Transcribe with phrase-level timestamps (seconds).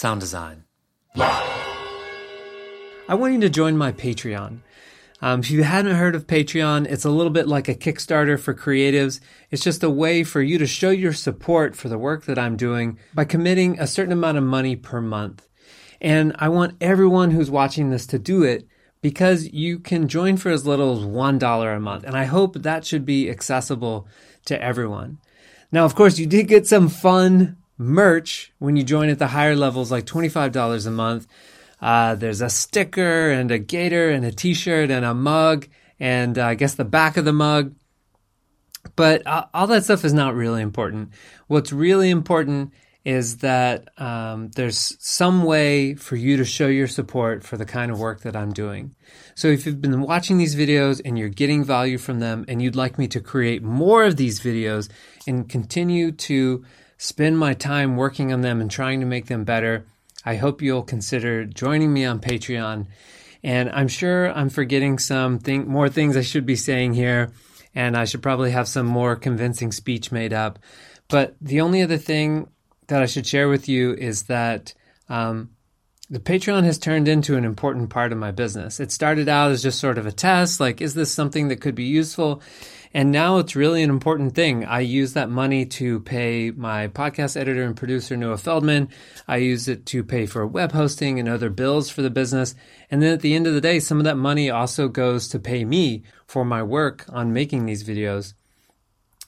[0.00, 0.64] Sound design.
[1.14, 1.74] I
[3.10, 4.60] want you to join my Patreon.
[5.20, 8.54] Um, if you hadn't heard of Patreon, it's a little bit like a Kickstarter for
[8.54, 9.20] creatives.
[9.50, 12.56] It's just a way for you to show your support for the work that I'm
[12.56, 15.46] doing by committing a certain amount of money per month.
[16.00, 18.66] And I want everyone who's watching this to do it
[19.02, 22.04] because you can join for as little as $1 a month.
[22.04, 24.08] And I hope that should be accessible
[24.46, 25.18] to everyone.
[25.70, 29.56] Now, of course, you did get some fun merch when you join at the higher
[29.56, 31.26] levels, like $25 a month.
[31.80, 35.66] Uh, there's a sticker and a gaiter and a t-shirt and a mug
[35.98, 37.74] and uh, I guess the back of the mug.
[38.96, 41.12] But uh, all that stuff is not really important.
[41.46, 42.72] What's really important
[43.04, 47.90] is that um, there's some way for you to show your support for the kind
[47.90, 48.94] of work that I'm doing.
[49.34, 52.76] So if you've been watching these videos and you're getting value from them and you'd
[52.76, 54.90] like me to create more of these videos
[55.26, 56.62] and continue to
[57.00, 59.86] spend my time working on them and trying to make them better,
[60.22, 62.88] I hope you'll consider joining me on Patreon.
[63.42, 67.32] And I'm sure I'm forgetting some thing, more things I should be saying here,
[67.74, 70.58] and I should probably have some more convincing speech made up.
[71.08, 72.48] But the only other thing
[72.88, 74.74] that I should share with you is that
[75.08, 75.52] um,
[76.10, 78.80] the Patreon has turned into an important part of my business.
[78.80, 81.76] It started out as just sort of a test, like, is this something that could
[81.76, 82.42] be useful?
[82.92, 84.64] And now it's really an important thing.
[84.64, 88.88] I use that money to pay my podcast editor and producer, Noah Feldman.
[89.28, 92.56] I use it to pay for web hosting and other bills for the business.
[92.90, 95.38] And then at the end of the day, some of that money also goes to
[95.38, 98.34] pay me for my work on making these videos.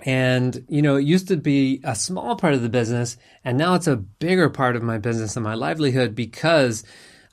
[0.00, 3.74] And, you know, it used to be a small part of the business, and now
[3.74, 6.84] it's a bigger part of my business and my livelihood because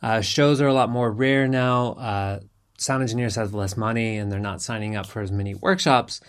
[0.02, 1.94] uh, shows are a lot more rare now.
[1.94, 2.40] Uh,
[2.78, 6.22] sound engineers have less money and they're not signing up for as many workshops.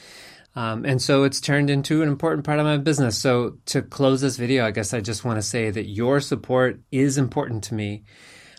[0.56, 3.18] Um, and so it's turned into an important part of my business.
[3.18, 6.80] So to close this video, I guess I just want to say that your support
[6.92, 8.04] is important to me.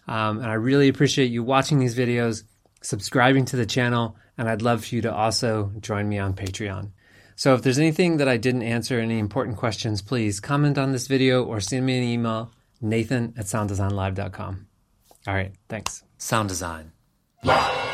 [0.07, 2.43] Um, and I really appreciate you watching these videos,
[2.81, 6.91] subscribing to the channel, and I'd love for you to also join me on Patreon.
[7.35, 11.07] So if there's anything that I didn't answer, any important questions, please comment on this
[11.07, 12.51] video or send me an email,
[12.81, 14.67] nathan at sounddesignlive.com.
[15.27, 16.03] All right, thanks.
[16.17, 16.91] Sound design.
[17.43, 17.84] Live.